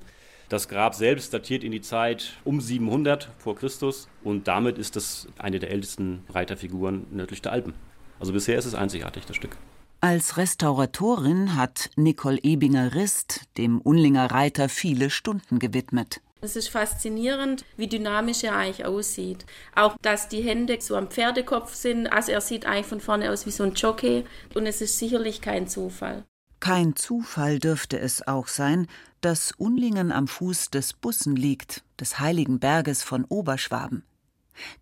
Das 0.49 0.68
Grab 0.68 0.94
selbst 0.94 1.35
datiert 1.35 1.62
in 1.62 1.70
die 1.70 1.82
Zeit 1.82 2.38
um 2.42 2.62
700 2.62 3.28
vor 3.37 3.56
Christus 3.56 4.09
und 4.25 4.49
damit 4.49 4.78
ist 4.78 4.97
es 4.97 5.28
eine 5.37 5.59
der 5.59 5.70
ältesten 5.70 6.25
Reiterfiguren 6.30 7.06
nördlich 7.11 7.42
der 7.42 7.52
Alpen. 7.52 7.75
Also 8.18 8.32
bisher 8.32 8.56
ist 8.56 8.64
es 8.64 8.75
einzigartig, 8.75 9.26
das 9.26 9.37
Stück. 9.37 9.59
Als 10.02 10.38
Restauratorin 10.38 11.57
hat 11.57 11.90
Nicole 11.97 12.38
Ebinger-Rist 12.42 13.42
dem 13.59 13.83
Unlinger 13.83 14.30
Reiter 14.30 14.71
viele 14.71 15.11
Stunden 15.11 15.59
gewidmet. 15.59 16.23
Es 16.40 16.57
ist 16.57 16.71
faszinierend, 16.71 17.66
wie 17.76 17.87
dynamisch 17.87 18.42
er 18.45 18.57
eigentlich 18.57 18.87
aussieht. 18.87 19.45
Auch, 19.76 19.99
dass 20.00 20.28
die 20.28 20.40
Hände 20.40 20.78
so 20.80 20.97
am 20.97 21.11
Pferdekopf 21.11 21.75
sind. 21.75 22.07
Also 22.07 22.33
er 22.33 22.40
sieht 22.40 22.64
eigentlich 22.64 22.87
von 22.87 23.00
vorne 23.00 23.30
aus 23.30 23.45
wie 23.45 23.50
so 23.50 23.62
ein 23.62 23.75
Jockey. 23.75 24.25
Und 24.54 24.64
es 24.64 24.80
ist 24.80 24.99
sicherlich 24.99 25.42
kein 25.42 25.69
Zufall. 25.69 26.25
Kein 26.61 26.97
Zufall 26.97 27.59
dürfte 27.59 27.99
es 28.00 28.26
auch 28.26 28.49
sein, 28.49 28.87
dass 29.21 29.52
Unlingen 29.52 30.12
am 30.12 30.28
Fuß 30.28 30.71
des 30.71 30.95
Bussen 30.95 31.37
liegt, 31.37 31.83
des 32.00 32.19
heiligen 32.19 32.59
Berges 32.59 33.02
von 33.02 33.26
Oberschwaben. 33.26 34.04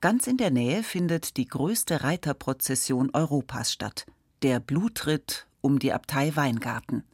Ganz 0.00 0.28
in 0.28 0.36
der 0.36 0.52
Nähe 0.52 0.84
findet 0.84 1.36
die 1.36 1.48
größte 1.48 2.04
Reiterprozession 2.04 3.10
Europas 3.12 3.72
statt– 3.72 4.06
der 4.42 4.60
Blutritt 4.60 5.46
um 5.60 5.78
die 5.78 5.92
Abtei 5.92 6.34
Weingarten. 6.34 7.04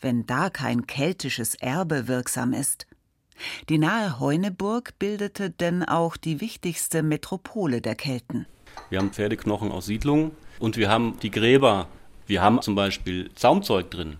Wenn 0.00 0.26
da 0.26 0.50
kein 0.50 0.86
keltisches 0.86 1.54
Erbe 1.54 2.08
wirksam 2.08 2.52
ist. 2.52 2.86
Die 3.68 3.78
nahe 3.78 4.18
Heuneburg 4.18 4.98
bildete 4.98 5.50
denn 5.50 5.84
auch 5.84 6.16
die 6.16 6.40
wichtigste 6.40 7.02
Metropole 7.02 7.80
der 7.80 7.94
Kelten. 7.94 8.46
Wir 8.90 8.98
haben 8.98 9.12
Pferdeknochen 9.12 9.70
aus 9.70 9.86
Siedlungen 9.86 10.32
und 10.58 10.76
wir 10.76 10.88
haben 10.88 11.18
die 11.22 11.30
Gräber. 11.30 11.88
Wir 12.26 12.42
haben 12.42 12.60
zum 12.62 12.74
Beispiel 12.74 13.30
Zaumzeug 13.34 13.90
drin, 13.90 14.16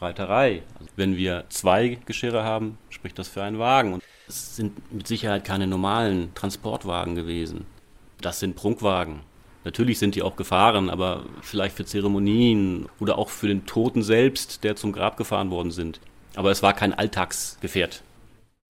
Reiterei. 0.00 0.62
Also 0.78 0.90
wenn 0.96 1.16
wir 1.16 1.44
zwei 1.48 1.98
Geschirre 2.04 2.44
haben, 2.44 2.78
spricht 2.90 3.18
das 3.18 3.28
für 3.28 3.42
einen 3.42 3.58
Wagen. 3.58 3.94
Und 3.94 4.02
es 4.28 4.56
sind 4.56 4.92
mit 4.92 5.06
Sicherheit 5.06 5.44
keine 5.44 5.66
normalen 5.66 6.34
Transportwagen 6.34 7.14
gewesen. 7.14 7.66
Das 8.20 8.40
sind 8.40 8.56
Prunkwagen. 8.56 9.20
Natürlich 9.66 9.98
sind 9.98 10.14
die 10.14 10.22
auch 10.22 10.36
gefahren, 10.36 10.88
aber 10.88 11.24
vielleicht 11.42 11.76
für 11.76 11.84
Zeremonien 11.84 12.86
oder 13.00 13.18
auch 13.18 13.30
für 13.30 13.48
den 13.48 13.66
Toten 13.66 14.04
selbst, 14.04 14.62
der 14.62 14.76
zum 14.76 14.92
Grab 14.92 15.16
gefahren 15.16 15.50
worden 15.50 15.72
sind. 15.72 15.98
Aber 16.36 16.52
es 16.52 16.62
war 16.62 16.72
kein 16.72 16.94
Alltagsgefährt. 16.94 18.04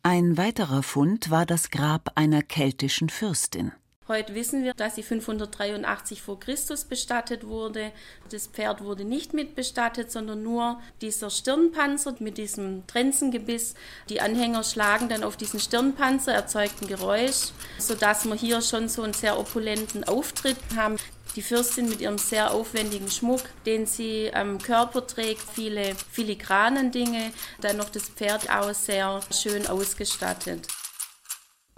Ein 0.03 0.39
weiterer 0.39 0.83
Fund 0.83 1.31
war 1.31 1.45
das 1.45 1.69
Grab 1.69 2.13
einer 2.15 2.41
keltischen 2.41 3.11
Fürstin. 3.11 3.73
Heute 4.09 4.37
wissen 4.37 4.63
wir, 4.63 4.73
dass 4.73 4.95
sie 4.95 5.03
583 5.03 6.23
vor 6.23 6.39
Christus 6.39 6.85
bestattet 6.85 7.45
wurde. 7.49 7.91
Das 8.31 8.47
Pferd 8.47 8.85
wurde 8.85 9.05
nicht 9.05 9.35
mit 9.35 9.57
bestattet, 9.57 10.13
sondern 10.13 10.45
nur 10.45 10.81
dieser 11.01 11.29
Stirnpanzer 11.29 12.15
mit 12.21 12.39
diesem 12.39 12.87
Trenzengebiss. 12.87 13.75
Die 14.09 14.21
Anhänger 14.21 14.63
schlagen 14.63 15.09
dann 15.09 15.25
auf 15.25 15.37
diesen 15.37 15.59
Stirnpanzer, 15.59 16.33
erzeugt 16.33 16.83
ein 16.83 16.87
Geräusch, 16.87 17.51
sodass 17.79 18.27
wir 18.27 18.37
hier 18.37 18.63
schon 18.63 18.89
so 18.89 19.03
einen 19.03 19.13
sehr 19.13 19.41
opulenten 19.41 20.05
Auftritt 20.05 20.57
haben. 20.77 20.99
Die 21.35 21.43
Fürstin 21.43 21.89
mit 21.89 22.01
ihrem 22.01 22.19
sehr 22.19 22.55
aufwendigen 22.55 23.11
Schmuck, 23.11 23.43
den 23.67 23.87
sie 23.87 24.33
am 24.33 24.59
Körper 24.59 25.05
trägt, 25.05 25.43
viele 25.43 25.97
filigranen 26.13 26.93
Dinge, 26.93 27.33
dann 27.61 27.77
noch 27.77 27.91
das 27.91 28.05
Pferd 28.05 28.49
auch 28.51 28.73
sehr 28.73 29.21
schön 29.33 29.67
ausgestattet. 29.67 30.69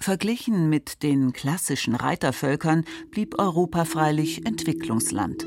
Verglichen 0.01 0.71
mit 0.71 1.03
den 1.03 1.33
klassischen 1.33 1.97
Reitervölkern 1.97 2.85
blieb 3.11 3.39
Europa 3.39 3.85
freilich 3.85 4.47
Entwicklungsland. 4.47 5.45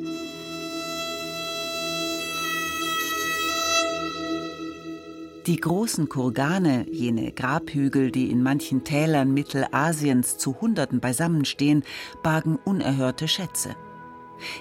Die 5.47 5.55
großen 5.55 6.09
Kurgane, 6.09 6.85
jene 6.91 7.31
Grabhügel, 7.31 8.11
die 8.11 8.29
in 8.29 8.43
manchen 8.43 8.83
Tälern 8.83 9.33
Mittelasiens 9.33 10.37
zu 10.37 10.59
Hunderten 10.59 10.99
beisammenstehen, 10.99 11.83
bargen 12.21 12.59
unerhörte 12.63 13.29
Schätze. 13.29 13.75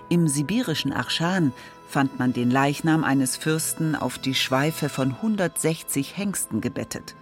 Im 0.09 0.29
sibirischen 0.29 0.93
Arschan 0.93 1.53
fand 1.89 2.19
man 2.19 2.33
den 2.33 2.51
Leichnam 2.51 3.03
eines 3.03 3.37
Fürsten 3.37 3.97
auf 3.97 4.19
die 4.19 4.37
Schweife 4.37 4.89
von 4.89 5.11
160 5.17 6.17
Hengsten 6.17 6.61
gebettet. 6.61 7.17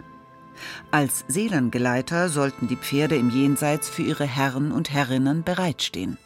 Als 0.91 1.25
Seelengeleiter 1.27 2.29
sollten 2.29 2.67
die 2.67 2.75
Pferde 2.75 3.15
im 3.15 3.29
Jenseits 3.29 3.89
für 3.89 4.03
ihre 4.03 4.25
Herren 4.25 4.71
und 4.71 4.91
Herrinnen 4.91 5.43
bereitstehen. 5.43 6.17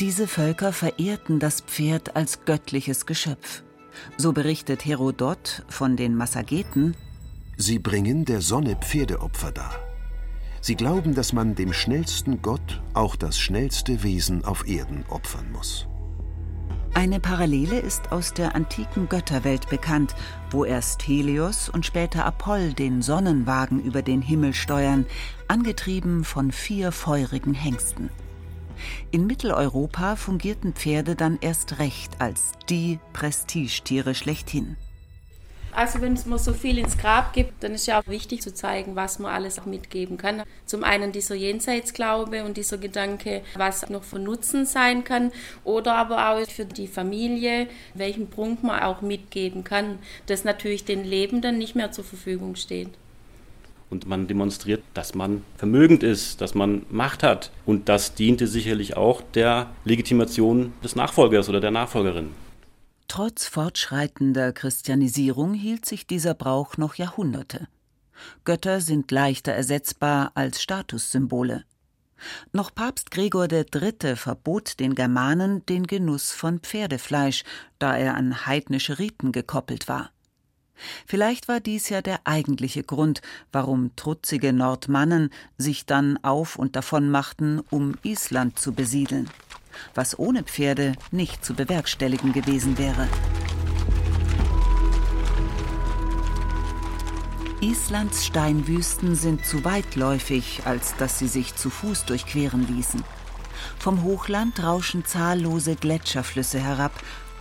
Diese 0.00 0.26
Völker 0.26 0.72
verehrten 0.72 1.38
das 1.38 1.60
Pferd 1.60 2.16
als 2.16 2.44
göttliches 2.44 3.06
Geschöpf. 3.06 3.62
So 4.16 4.32
berichtet 4.32 4.84
Herodot 4.84 5.64
von 5.68 5.96
den 5.96 6.16
Massageten. 6.16 6.96
Sie 7.56 7.78
bringen 7.78 8.24
der 8.24 8.40
Sonne 8.40 8.76
Pferdeopfer 8.76 9.52
dar. 9.52 9.74
Sie 10.60 10.74
glauben, 10.74 11.14
dass 11.14 11.32
man 11.32 11.54
dem 11.54 11.72
schnellsten 11.72 12.42
Gott 12.42 12.82
auch 12.94 13.16
das 13.16 13.38
schnellste 13.38 14.02
Wesen 14.02 14.44
auf 14.44 14.66
Erden 14.66 15.04
opfern 15.08 15.52
muss. 15.52 15.86
Eine 16.96 17.18
Parallele 17.18 17.80
ist 17.80 18.12
aus 18.12 18.34
der 18.34 18.54
antiken 18.54 19.08
Götterwelt 19.08 19.68
bekannt, 19.68 20.14
wo 20.50 20.64
erst 20.64 21.02
Helios 21.06 21.68
und 21.68 21.84
später 21.84 22.24
Apoll 22.24 22.72
den 22.72 23.02
Sonnenwagen 23.02 23.82
über 23.82 24.00
den 24.00 24.22
Himmel 24.22 24.54
steuern, 24.54 25.04
angetrieben 25.48 26.22
von 26.22 26.52
vier 26.52 26.92
feurigen 26.92 27.52
Hengsten. 27.52 28.10
In 29.10 29.26
Mitteleuropa 29.26 30.14
fungierten 30.14 30.72
Pferde 30.72 31.16
dann 31.16 31.38
erst 31.40 31.80
recht 31.80 32.20
als 32.20 32.52
die 32.68 33.00
Prestigetiere 33.12 34.14
schlechthin. 34.14 34.76
Also 35.74 36.00
wenn 36.00 36.12
es 36.12 36.24
mir 36.24 36.38
so 36.38 36.52
viel 36.52 36.78
ins 36.78 36.96
Grab 36.96 37.32
gibt, 37.32 37.64
dann 37.64 37.72
ist 37.72 37.86
ja 37.86 38.00
auch 38.00 38.06
wichtig 38.06 38.42
zu 38.42 38.54
zeigen, 38.54 38.94
was 38.94 39.18
man 39.18 39.34
alles 39.34 39.58
auch 39.58 39.66
mitgeben 39.66 40.16
kann. 40.16 40.44
Zum 40.66 40.84
einen 40.84 41.10
dieser 41.10 41.34
Jenseitsglaube 41.34 42.44
und 42.44 42.56
dieser 42.56 42.78
Gedanke, 42.78 43.42
was 43.56 43.88
noch 43.90 44.04
von 44.04 44.22
Nutzen 44.22 44.66
sein 44.66 45.02
kann 45.02 45.32
oder 45.64 45.96
aber 45.96 46.30
auch 46.30 46.48
für 46.48 46.64
die 46.64 46.86
Familie, 46.86 47.66
welchen 47.94 48.30
Prunk 48.30 48.62
man 48.62 48.84
auch 48.84 49.02
mitgeben 49.02 49.64
kann, 49.64 49.98
das 50.26 50.44
natürlich 50.44 50.84
den 50.84 51.04
Lebenden 51.04 51.58
nicht 51.58 51.74
mehr 51.74 51.90
zur 51.90 52.04
Verfügung 52.04 52.54
steht. 52.54 52.90
Und 53.90 54.06
man 54.06 54.28
demonstriert, 54.28 54.82
dass 54.94 55.14
man 55.14 55.42
vermögend 55.56 56.04
ist, 56.04 56.40
dass 56.40 56.54
man 56.54 56.86
Macht 56.88 57.22
hat. 57.24 57.50
Und 57.66 57.88
das 57.88 58.14
diente 58.14 58.46
sicherlich 58.46 58.96
auch 58.96 59.22
der 59.34 59.70
Legitimation 59.84 60.72
des 60.82 60.96
Nachfolgers 60.96 61.48
oder 61.48 61.60
der 61.60 61.70
Nachfolgerin. 61.70 62.30
Trotz 63.08 63.46
fortschreitender 63.46 64.52
Christianisierung 64.52 65.54
hielt 65.54 65.86
sich 65.86 66.06
dieser 66.06 66.34
Brauch 66.34 66.76
noch 66.76 66.94
Jahrhunderte. 66.94 67.68
Götter 68.44 68.80
sind 68.80 69.10
leichter 69.10 69.52
ersetzbar 69.52 70.32
als 70.34 70.62
Statussymbole. 70.62 71.64
Noch 72.52 72.74
Papst 72.74 73.10
Gregor 73.10 73.48
III. 73.50 74.16
verbot 74.16 74.80
den 74.80 74.94
Germanen 74.94 75.66
den 75.66 75.86
Genuss 75.86 76.32
von 76.32 76.60
Pferdefleisch, 76.60 77.44
da 77.78 77.96
er 77.96 78.14
an 78.14 78.46
heidnische 78.46 78.98
Riten 78.98 79.32
gekoppelt 79.32 79.88
war. 79.88 80.10
Vielleicht 81.06 81.46
war 81.46 81.60
dies 81.60 81.88
ja 81.88 82.02
der 82.02 82.20
eigentliche 82.24 82.82
Grund, 82.82 83.20
warum 83.52 83.94
trutzige 83.94 84.52
Nordmannen 84.52 85.30
sich 85.56 85.86
dann 85.86 86.18
auf 86.24 86.56
und 86.56 86.74
davon 86.76 87.10
machten, 87.10 87.60
um 87.70 87.94
Island 88.02 88.58
zu 88.58 88.72
besiedeln 88.72 89.30
was 89.94 90.18
ohne 90.18 90.42
Pferde 90.42 90.92
nicht 91.10 91.44
zu 91.44 91.54
bewerkstelligen 91.54 92.32
gewesen 92.32 92.78
wäre. 92.78 93.08
Islands 97.60 98.26
Steinwüsten 98.26 99.14
sind 99.14 99.46
zu 99.46 99.64
weitläufig, 99.64 100.62
als 100.66 100.96
dass 100.96 101.18
sie 101.18 101.28
sich 101.28 101.56
zu 101.56 101.70
Fuß 101.70 102.04
durchqueren 102.04 102.66
ließen. 102.66 103.02
Vom 103.78 104.02
Hochland 104.02 104.62
rauschen 104.62 105.04
zahllose 105.04 105.74
Gletscherflüsse 105.76 106.60
herab, 106.60 106.92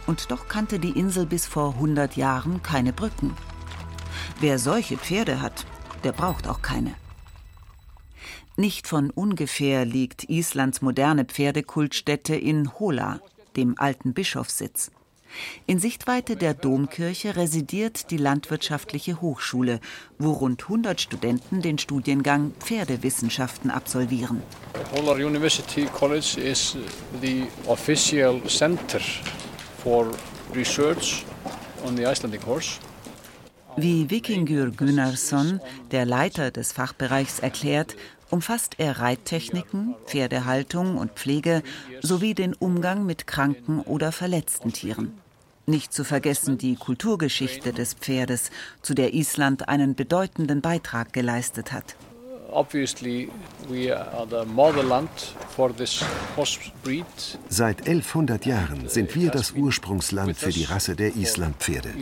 und 0.06 0.32
doch 0.32 0.48
kannte 0.48 0.80
die 0.80 0.98
Insel 0.98 1.26
bis 1.26 1.46
vor 1.46 1.76
100 1.76 2.16
Jahren 2.18 2.62
keine 2.62 2.94
Brücken. 2.94 3.36
Wer 4.40 4.60
solche 4.60 4.98
Pferde 4.98 5.42
hat, 5.42 5.66
der 6.04 6.12
braucht 6.12 6.48
auch 6.48 6.62
keine. 6.62 6.96
Nicht 8.56 8.88
von 8.88 9.10
ungefähr 9.10 9.84
liegt 9.84 10.30
Islands 10.30 10.84
moderne 10.84 11.26
Pferdekultstätte 11.26 12.36
in 12.36 12.72
Hola, 12.80 13.20
dem 13.56 13.80
alten 13.80 14.14
Bischofssitz. 14.14 14.92
In 15.66 15.80
Sichtweite 15.80 16.36
der 16.36 16.54
Domkirche 16.54 17.36
residiert 17.36 18.12
die 18.12 18.18
Landwirtschaftliche 18.18 19.22
Hochschule, 19.22 19.80
wo 20.20 20.34
rund 20.34 20.62
100 20.62 21.02
Studenten 21.02 21.64
den 21.64 21.80
Studiengang 21.80 22.54
Pferdewissenschaften 22.60 23.72
absolvieren. 23.72 24.44
Holar 24.96 25.16
University 25.16 25.86
College 25.86 26.40
is 26.40 26.78
the 27.22 27.48
official 27.66 28.40
center 28.48 29.02
for 29.84 30.12
research 30.54 31.26
on 31.84 31.98
the 31.98 32.04
Icelandic 32.04 32.46
horse. 32.46 32.80
Wie 33.76 34.08
Vikingur 34.08 34.70
Gunnarsson, 34.70 35.60
der 35.90 36.06
Leiter 36.06 36.52
des 36.52 36.72
Fachbereichs, 36.72 37.40
erklärt, 37.40 37.96
umfasst 38.34 38.76
er 38.80 39.00
Reittechniken, 39.00 39.96
Pferdehaltung 40.08 40.98
und 40.98 41.12
Pflege 41.12 41.62
sowie 42.02 42.34
den 42.34 42.54
Umgang 42.54 43.06
mit 43.06 43.28
kranken 43.28 43.80
oder 43.80 44.12
verletzten 44.12 44.74
Tieren. 44.74 45.14
Nicht 45.66 45.94
zu 45.94 46.04
vergessen 46.04 46.58
die 46.58 46.76
Kulturgeschichte 46.76 47.72
des 47.72 47.94
Pferdes, 47.94 48.50
zu 48.82 48.96
der 48.96 49.14
Island 49.14 49.70
einen 49.70 49.96
bedeutenden 49.96 50.62
Beitrag 50.62 51.14
geleistet 51.14 51.72
hat. 51.72 51.96
Seit 57.50 57.80
1100 57.88 58.46
Jahren 58.46 58.90
sind 58.90 59.16
wir 59.16 59.32
das 59.32 59.52
Ursprungsland 59.52 60.36
für 60.36 60.50
die 60.52 60.66
Rasse 60.66 60.96
der 60.96 61.16
Islandpferde. 61.16 61.94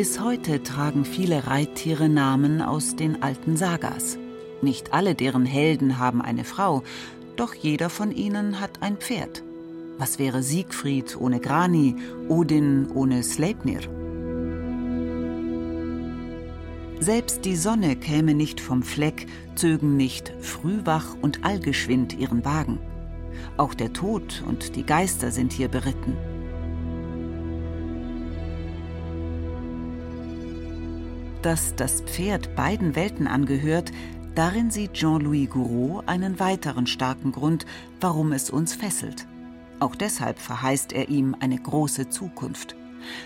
Bis 0.00 0.18
heute 0.18 0.62
tragen 0.62 1.04
viele 1.04 1.46
Reittiere 1.46 2.08
Namen 2.08 2.62
aus 2.62 2.96
den 2.96 3.22
alten 3.22 3.58
Sagas. 3.58 4.16
Nicht 4.62 4.94
alle 4.94 5.14
deren 5.14 5.44
Helden 5.44 5.98
haben 5.98 6.22
eine 6.22 6.44
Frau, 6.44 6.82
doch 7.36 7.52
jeder 7.52 7.90
von 7.90 8.10
ihnen 8.10 8.60
hat 8.60 8.80
ein 8.80 8.96
Pferd. 8.96 9.42
Was 9.98 10.18
wäre 10.18 10.42
Siegfried 10.42 11.18
ohne 11.20 11.38
Grani, 11.38 11.96
Odin 12.30 12.88
ohne 12.94 13.22
Sleipnir? 13.22 13.80
Selbst 17.00 17.44
die 17.44 17.56
Sonne 17.56 17.94
käme 17.94 18.32
nicht 18.32 18.62
vom 18.62 18.82
Fleck, 18.82 19.26
zögen 19.54 19.98
nicht 19.98 20.32
frühwach 20.40 21.14
und 21.20 21.44
allgeschwind 21.44 22.18
ihren 22.18 22.42
Wagen. 22.46 22.78
Auch 23.58 23.74
der 23.74 23.92
Tod 23.92 24.42
und 24.48 24.76
die 24.76 24.86
Geister 24.86 25.30
sind 25.30 25.52
hier 25.52 25.68
beritten. 25.68 26.16
Dass 31.42 31.74
das 31.74 32.02
Pferd 32.02 32.54
beiden 32.54 32.94
Welten 32.94 33.26
angehört, 33.26 33.92
darin 34.34 34.70
sieht 34.70 34.94
Jean-Louis 34.94 35.48
Gouraud 35.48 36.06
einen 36.06 36.38
weiteren 36.38 36.86
starken 36.86 37.32
Grund, 37.32 37.66
warum 38.00 38.32
es 38.32 38.50
uns 38.50 38.74
fesselt. 38.74 39.26
Auch 39.80 39.94
deshalb 39.94 40.38
verheißt 40.38 40.92
er 40.92 41.08
ihm 41.08 41.34
eine 41.40 41.58
große 41.58 42.10
Zukunft. 42.10 42.76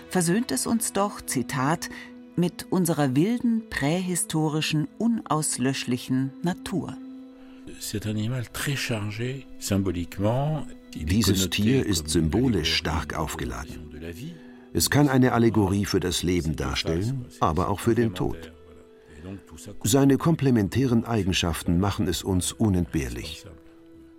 Versöhnt 0.09 0.51
es 0.51 0.65
uns 0.67 0.93
doch, 0.93 1.21
Zitat, 1.21 1.89
mit 2.37 2.67
unserer 2.69 3.15
wilden, 3.15 3.63
prähistorischen, 3.69 4.87
unauslöschlichen 4.97 6.31
Natur. 6.43 6.97
Dieses 10.93 11.49
Tier 11.49 11.85
ist 11.85 12.09
symbolisch 12.09 12.73
stark 12.73 13.17
aufgeladen. 13.17 13.91
Es 14.77 14.89
kann 14.89 15.07
eine 15.07 15.31
Allegorie 15.31 15.85
für 15.85 16.01
das 16.01 16.21
Leben 16.21 16.57
darstellen, 16.57 17.27
aber 17.39 17.69
auch 17.69 17.79
für 17.79 17.95
den 17.95 18.13
Tod. 18.13 18.51
Seine 19.85 20.17
komplementären 20.17 21.05
Eigenschaften 21.05 21.79
machen 21.79 22.09
es 22.09 22.23
uns 22.23 22.51
unentbehrlich. 22.51 23.45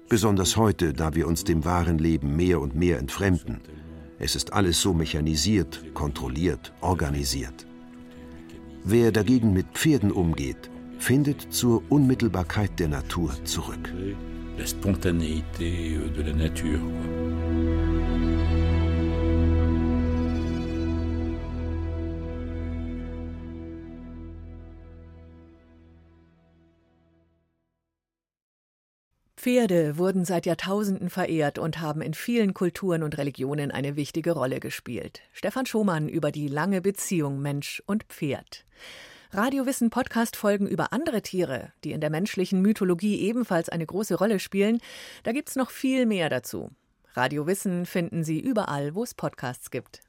Besonders 0.09 0.57
heute, 0.57 0.95
da 0.95 1.15
wir 1.15 1.27
uns 1.27 1.45
dem 1.45 1.67
wahren 1.67 1.99
Leben 1.99 2.37
mehr 2.37 2.63
und 2.63 2.75
mehr 2.75 2.99
entfremden. 2.99 3.61
Es 4.19 4.35
ist 4.35 4.55
alles 4.55 4.81
so 4.81 4.95
mechanisiert, 4.95 5.93
kontrolliert, 5.93 6.73
organisiert. 6.81 7.67
Wer 8.83 9.13
dagegen 9.13 9.53
mit 9.53 9.67
Pferden 9.75 10.11
umgeht, 10.11 10.71
findet 10.99 11.53
zur 11.53 11.83
Unmittelbarkeit 11.91 12.79
der 12.79 12.89
Natur 12.89 13.31
zurück. 13.45 13.93
La 14.57 14.65
spontanéité 14.65 15.99
de 16.17 16.23
la 16.23 16.33
nature. 16.33 16.81
Pferde 29.47 29.97
wurden 29.97 30.25
seit 30.25 30.45
Jahrtausenden 30.45 31.09
verehrt 31.09 31.61
und 31.61 31.81
haben 31.81 32.01
in 32.01 32.15
vielen 32.15 32.53
Kulturen 32.53 33.05
und 33.05 33.17
Religionen 33.17 33.71
eine 33.71 33.95
wichtige 33.95 34.33
Rolle 34.33 34.59
gespielt. 34.59 35.21
Stefan 35.33 35.67
Schomann 35.67 36.09
über 36.09 36.33
die 36.33 36.49
lange 36.49 36.81
Beziehung 36.81 37.41
Mensch 37.41 37.81
und 37.87 38.03
Pferd. 38.09 38.65
Radiowissen 39.31 39.89
Podcast 39.91 40.35
Folgen 40.35 40.67
über 40.67 40.93
andere 40.93 41.23
Tiere, 41.23 41.73
die 41.85 41.93
in 41.93 42.01
der 42.01 42.11
menschlichen 42.11 42.61
Mythologie 42.61 43.21
ebenfalls 43.21 43.69
eine 43.69 43.87
große 43.87 44.17
Rolle 44.17 44.41
spielen. 44.41 44.81
Da 45.23 45.31
gibt's 45.31 45.55
noch 45.55 45.71
viel 45.71 46.07
mehr 46.07 46.29
dazu. 46.29 46.73
Radio 47.15 47.47
Wissen 47.47 47.87
finden 47.87 48.25
Sie 48.25 48.41
überall, 48.41 48.97
wo 48.97 49.05
es 49.05 49.15
Podcasts 49.15 49.71
gibt. 49.71 50.01